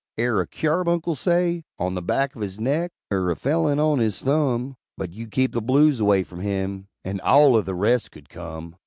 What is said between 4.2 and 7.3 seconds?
thumb, But you keep the blues away from him, And